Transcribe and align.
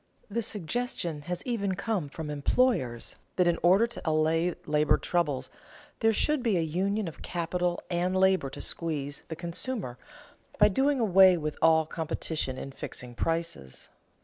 The 0.31 0.41
suggestion 0.41 1.21
has 1.29 1.45
even 1.45 1.75
come 1.75 2.09
from 2.09 2.31
employers 2.31 3.17
that 3.35 3.45
in 3.45 3.59
order 3.61 3.85
to 3.85 4.01
allay 4.03 4.55
labor 4.65 4.97
troubles 4.97 5.51
there 5.99 6.11
should 6.11 6.41
be 6.41 6.57
a 6.57 6.61
union 6.61 7.07
of 7.07 7.21
capital 7.21 7.79
and 7.87 8.17
labor 8.17 8.49
to 8.49 8.61
squeeze 8.61 9.21
the 9.27 9.35
consumer, 9.35 9.99
by 10.57 10.69
doing 10.69 10.99
away 10.99 11.37
with 11.37 11.55
all 11.61 11.85
competition 11.85 12.57
in 12.57 12.71
fixing 12.71 13.13
prices. 13.13 13.89